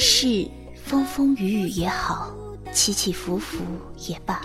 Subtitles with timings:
[0.00, 0.48] 世，
[0.82, 2.34] 风风雨雨也好，
[2.72, 3.62] 起起伏伏
[4.08, 4.40] 也罢，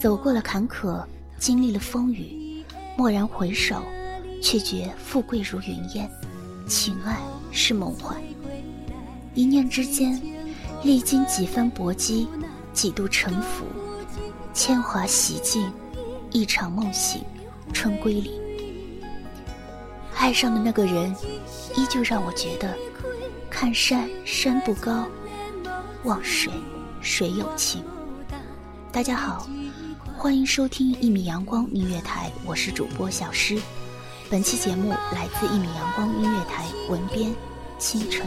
[0.00, 1.00] 走过了坎坷，
[1.38, 2.64] 经历了风雨，
[2.98, 3.80] 蓦然回首，
[4.42, 6.10] 却觉富贵如云烟，
[6.66, 7.20] 情爱
[7.52, 8.20] 是梦幻。
[9.32, 10.20] 一念之间，
[10.82, 12.26] 历经几番搏击，
[12.72, 13.64] 几度沉浮，
[14.52, 15.70] 铅华洗尽，
[16.32, 17.22] 一场梦醒，
[17.72, 18.40] 春归里，
[20.16, 21.14] 爱上的那个人，
[21.76, 22.76] 依旧让我觉得。
[23.64, 25.06] 看山山不高，
[26.02, 26.52] 望水
[27.00, 27.82] 水有情。
[28.92, 29.48] 大家好，
[30.18, 33.58] 欢迎收听一米阳光音乐台，我是主播小诗。
[34.28, 37.34] 本期节目来自一米阳光音乐台，文编
[37.78, 38.26] 清晨。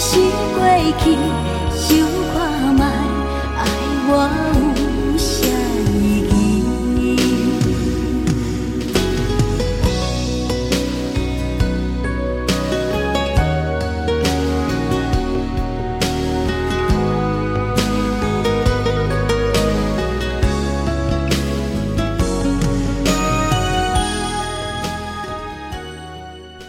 [0.00, 0.16] 是
[0.54, 0.62] 过
[1.00, 1.10] 去，
[1.74, 1.88] 想
[2.32, 2.36] 看
[2.74, 2.84] 卖，
[3.56, 3.60] 爱
[4.06, 4.10] 我
[4.76, 5.28] 有啥
[5.92, 5.96] 意
[6.30, 6.32] 义？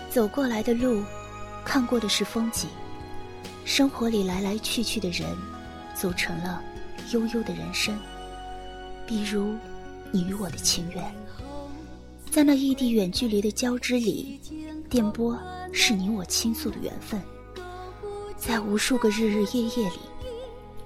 [0.10, 1.04] 走过来的路，
[1.64, 2.68] 看过的是风景。
[3.70, 5.30] 生活里来来去去的人，
[5.94, 6.60] 组成了
[7.14, 7.96] 悠悠的人生。
[9.06, 9.56] 比如，
[10.12, 11.14] 你与我的情缘，
[12.32, 14.42] 在那异地远距离的交织里，
[14.90, 15.38] 电波
[15.72, 17.22] 是你我倾诉的缘分。
[18.36, 20.00] 在无数个日日夜夜里，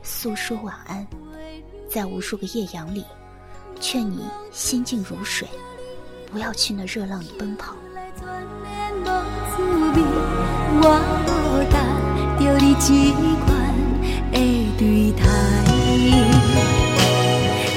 [0.03, 1.05] 诉说晚安；
[1.89, 3.05] 在无数个夜阳里，
[3.79, 5.47] 劝你心静如水，
[6.29, 7.77] 不要去那热浪里奔跑。
[12.79, 12.88] 这
[13.45, 13.50] 款
[14.31, 14.35] 的
[14.78, 15.22] 对待，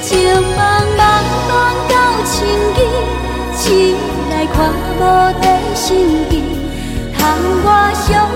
[0.01, 0.59] 情茫
[0.97, 0.99] 茫
[1.47, 1.49] 茫
[1.87, 1.93] 到
[2.25, 2.35] 千
[2.75, 2.77] 机，
[3.55, 3.65] 醒
[4.31, 4.55] 来看
[4.97, 5.01] 无
[5.39, 5.43] 地
[5.75, 5.85] 心
[6.29, 6.33] 机，
[7.15, 7.19] 窗
[7.63, 8.35] 外小雨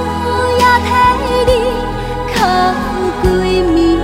[0.60, 0.90] 也替
[1.48, 1.52] 你
[2.34, 2.36] 靠
[3.24, 3.26] 几
[3.64, 4.01] 暝。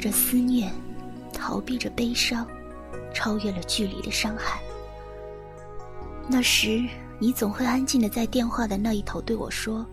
[0.00, 0.72] 着思念，
[1.32, 2.46] 逃避着悲伤，
[3.14, 4.60] 超越了距离的伤害。
[6.26, 6.82] 那时。
[7.22, 9.84] 你总会安静的在电话的那一头对我说：“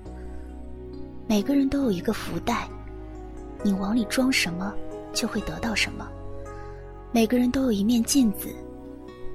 [1.27, 2.69] 每个人都有一个福袋，
[3.65, 4.73] 你往里装什么，
[5.11, 6.09] 就会得到什么。
[7.11, 8.47] 每个人都有一面镜子，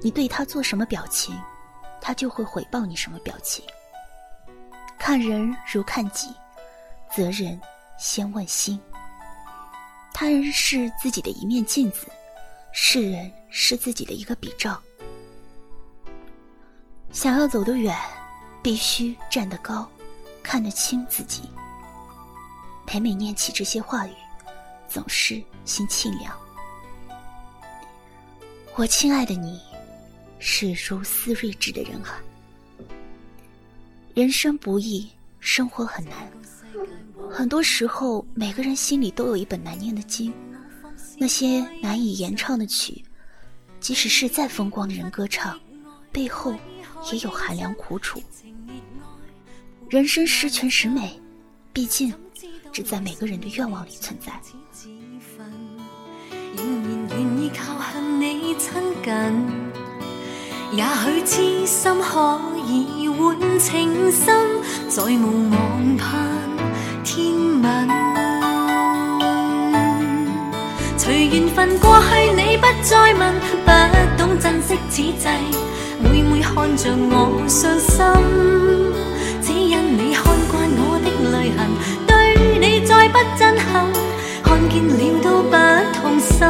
[0.01, 1.35] 你对他做什么表情，
[2.01, 3.63] 他就会回报你什么表情。
[4.97, 6.29] 看人如看己，
[7.15, 7.61] 责人
[7.99, 8.81] 先问心。
[10.13, 12.05] 他人是自己的一面镜子，
[12.71, 14.81] 世人是自己的一个比照。
[17.11, 17.97] 想要走得远，
[18.61, 19.89] 必须站得高，
[20.41, 21.49] 看得清自己。
[22.85, 24.13] 每每念起这些话语，
[24.87, 26.37] 总是心清凉。
[28.75, 29.59] 我亲爱的你，
[30.37, 32.21] 是如斯睿智的人啊。
[34.13, 36.31] 人生不易，生活很难。
[37.33, 40.31] 很多时候，每个人心里都有一本难念的经，
[41.17, 43.03] 那些难以言唱的曲，
[43.79, 45.59] 即使是再风光的人歌唱，
[46.11, 46.53] 背后
[47.11, 48.21] 也有寒凉苦楚。
[49.89, 51.19] 人生十全十美，
[51.73, 52.13] 毕竟
[52.71, 54.39] 只在每个人的愿望里存在。
[56.55, 59.11] 仍然愿意靠向你亲近，
[60.77, 66.53] 也许痴心可以换情深，再无望盼。
[67.03, 67.25] 天
[67.61, 67.89] 吻，
[70.97, 73.33] 随缘分过去，你不再问，
[73.65, 73.71] 不
[74.17, 75.33] 懂珍惜此际，
[75.99, 77.99] 每每看着我伤心，
[79.41, 81.59] 只因你看惯我的泪痕，
[82.07, 82.11] 对
[82.57, 83.91] 你再不憎恨，
[84.41, 84.91] 看见了
[85.21, 85.53] 都不
[85.99, 86.47] 痛心。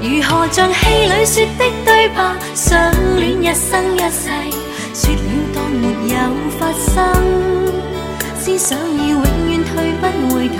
[0.00, 2.16] 如何像戏里说的对白，
[2.54, 4.30] 相恋一生一世，
[4.94, 5.18] 说了
[5.52, 6.16] 当没有
[6.56, 7.57] 发生。
[8.48, 10.54] 思想已永远退不回头，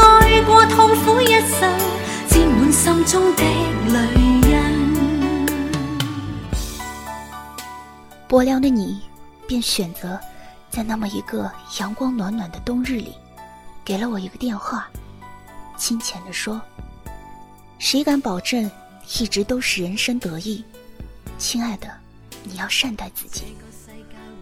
[0.00, 1.68] 爱过痛苦一生，
[2.28, 3.42] 沾满心中的
[3.92, 3.98] 泪
[4.48, 4.54] 印。
[8.28, 9.00] 薄凉的你，
[9.48, 10.16] 便选择
[10.70, 11.50] 在那么一个
[11.80, 13.12] 阳光暖暖的冬日里，
[13.84, 14.88] 给了我一个电话，
[15.76, 16.62] 亲浅的说
[17.80, 18.70] ：“谁敢保证
[19.18, 20.64] 一直都是人生得意？
[21.36, 21.88] 亲爱的，
[22.44, 23.56] 你要善待自己，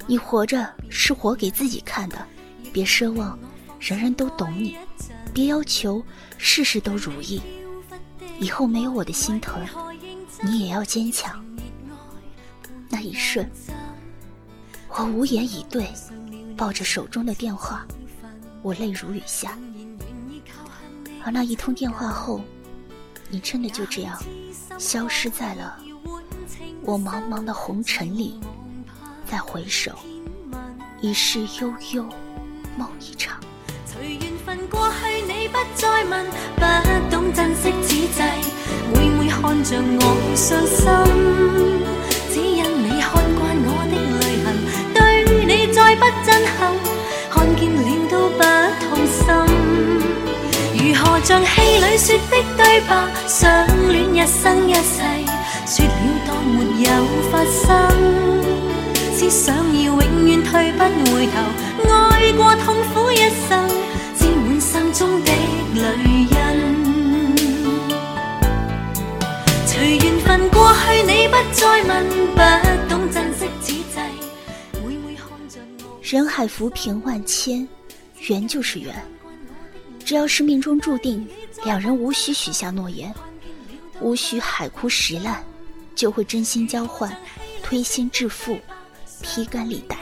[0.07, 2.19] 你活着是活给自己看的。”
[2.73, 3.39] 别奢望
[3.79, 4.77] 人人都懂你，
[5.35, 6.03] 别要求
[6.39, 7.41] 事事都如意。
[8.39, 9.65] 以后没有我的心疼，
[10.43, 11.45] 你也要坚强。
[12.89, 13.49] 那一瞬，
[14.89, 15.87] 我无言以对，
[16.57, 17.87] 抱着手中的电话，
[18.63, 19.57] 我泪如雨下。
[21.25, 22.41] 而那一通电话后，
[23.29, 24.21] 你真的就这样
[24.79, 25.79] 消失在了
[26.83, 28.41] 我茫茫的红尘里。
[29.25, 29.97] 再回首，
[31.01, 32.07] 已是悠悠。
[32.77, 33.39] 梦一场。
[33.85, 36.27] 随缘分过去，你不再问，
[36.57, 36.63] 不
[37.11, 38.23] 懂珍惜此际，
[38.95, 40.03] 每每看着我
[40.35, 40.83] 伤心，
[42.33, 44.47] 只因你看惯我的泪痕，
[44.95, 44.97] 对
[45.45, 46.29] 你再不憎
[46.59, 46.61] 恨，
[47.31, 47.79] 看见了
[48.11, 48.41] 都不
[48.87, 49.21] 痛心。
[50.75, 52.91] 如何像戏里说的对白，
[53.27, 54.81] 相恋一生一世，
[55.67, 55.91] 说了
[56.27, 56.89] 当没有
[57.31, 57.71] 发生，
[59.31, 60.83] 思想要永远退不
[61.13, 61.33] 回头。
[62.11, 63.17] 爱过痛苦一
[63.49, 63.69] 生，
[64.19, 65.33] 沾满心中的
[65.75, 65.81] 泪
[66.23, 66.33] 印。
[69.67, 71.91] 随缘分过去，你不再问，
[72.35, 72.41] 不
[72.89, 73.85] 懂珍惜此际。
[74.87, 77.67] 每每看着我，人海浮萍万千，
[78.29, 78.95] 缘就是缘。
[80.05, 81.27] 只要是命中注定，
[81.65, 83.13] 两人无需许下诺言，
[84.01, 85.43] 无需海枯石烂，
[85.95, 87.17] 就会真心交换，
[87.63, 88.59] 推心置腹，
[89.23, 89.99] 披肝沥胆，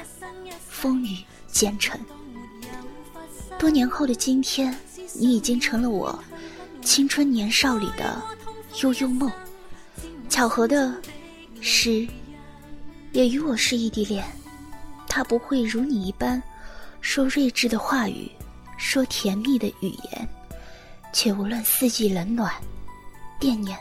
[0.66, 1.18] 风雨。
[1.52, 2.00] 兼程。
[3.58, 4.72] 多年后的今天，
[5.14, 6.16] 你已经成了我
[6.80, 8.22] 青春年少里的
[8.80, 9.28] 悠悠梦。
[10.28, 10.94] 巧合的
[11.60, 12.06] 是，
[13.10, 14.24] 也与我是异地恋。
[15.08, 16.40] 他不会如你一般
[17.00, 18.30] 说睿智的话语，
[18.78, 20.28] 说甜蜜的语言，
[21.12, 22.54] 却无论四季冷暖，
[23.40, 23.76] 惦念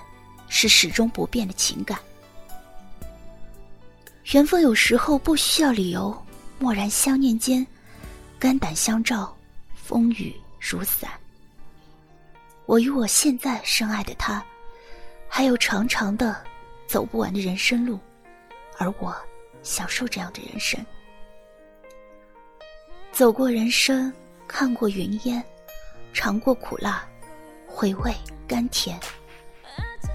[0.47, 1.99] 是始终不变的情感。
[4.31, 6.15] 缘分有时候不需要理由。
[6.59, 7.65] 蓦然相念间，
[8.37, 9.35] 肝胆相照，
[9.73, 11.09] 风雨如伞。
[12.65, 14.43] 我与我现在深爱的他，
[15.27, 16.35] 还有长长的
[16.85, 17.97] 走不完的人生路，
[18.77, 19.15] 而我
[19.63, 20.85] 享受这样的人生。
[23.11, 24.13] 走过人生，
[24.47, 25.41] 看过云烟，
[26.13, 27.07] 尝过苦辣，
[27.65, 28.13] 回味
[28.45, 28.99] 甘甜，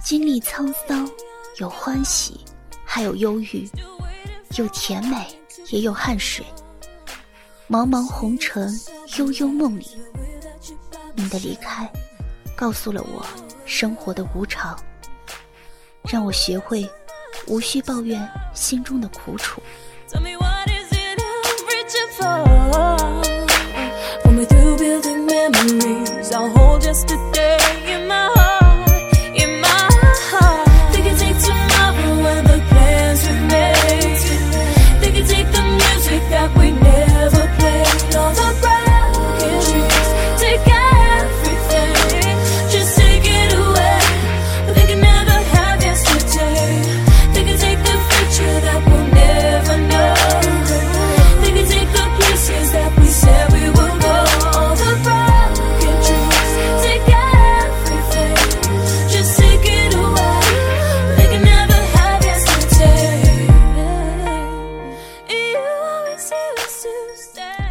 [0.05, 1.11] 经历沧桑，
[1.59, 2.45] 有欢喜，
[2.95, 3.69] 还有忧郁，
[4.57, 5.17] 有甜美。
[5.71, 6.47] 也有汗水，
[7.69, 8.73] 茫茫红尘，
[9.19, 9.85] 悠悠梦里，
[11.17, 11.91] 你的离开，
[12.55, 13.27] 告诉了我
[13.65, 14.79] 生活的无常，
[16.09, 16.89] 让我学会
[17.49, 19.61] 无需抱怨心中的苦楚。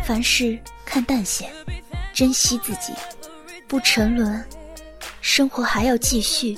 [0.06, 1.50] 凡事看淡些，
[2.14, 2.94] 珍惜自己，
[3.68, 4.44] 不沉沦，
[5.22, 6.58] 生活还要继续。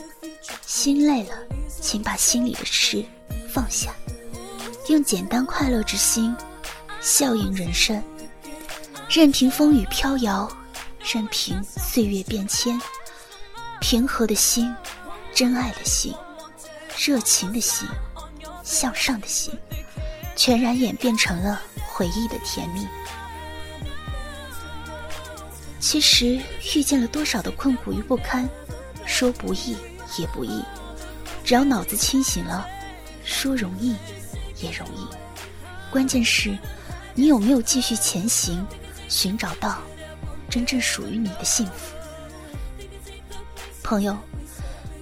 [0.65, 1.35] 心累了，
[1.79, 3.05] 请把心里的事
[3.47, 3.91] 放下，
[4.89, 6.35] 用简单快乐之心
[6.99, 8.01] 笑迎人生。
[9.07, 10.51] 任凭风雨飘摇，
[10.99, 12.81] 任凭岁月变迁，
[13.79, 14.73] 平和的心，
[15.33, 16.13] 真爱的心，
[16.97, 17.87] 热情的心，
[18.63, 19.53] 向上的心，
[20.35, 22.87] 全然演变成了回忆的甜蜜。
[25.85, 26.41] 其实
[26.75, 28.49] 遇见了多少的困苦与不堪，
[29.05, 29.77] 说不易
[30.17, 30.63] 也不易，
[31.43, 32.67] 只要脑子清醒了，
[33.23, 33.95] 说容易
[34.59, 35.07] 也容易。
[35.91, 36.57] 关键是，
[37.13, 38.65] 你有没有继续前行？
[39.07, 39.77] 寻找到
[40.49, 41.95] 真正属于你的幸福，
[43.83, 44.17] 朋友，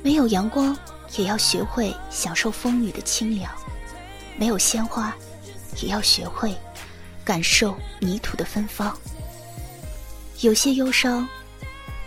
[0.04, 0.78] 没有阳光，
[1.16, 3.50] 也要学会享受风雨的清凉；
[4.36, 5.16] 没有鲜花，
[5.82, 6.54] 也要学会
[7.24, 8.94] 感受泥土的芬芳。
[10.44, 11.26] 有些忧伤，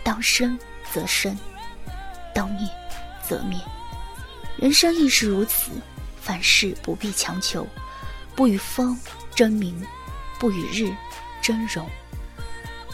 [0.03, 0.57] 当生
[0.93, 1.35] 则生，
[2.35, 2.69] 当灭
[3.27, 3.59] 则灭。
[4.57, 5.71] 人生亦是如此，
[6.21, 7.65] 凡事不必强求，
[8.35, 8.95] 不与风
[9.33, 9.83] 争名，
[10.39, 10.93] 不与日。
[11.41, 11.89] 争荣，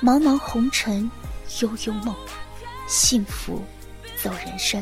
[0.01, 1.11] 茫茫红尘，
[1.59, 2.15] 悠悠梦，
[2.87, 3.61] 幸福
[4.21, 4.81] 走人生。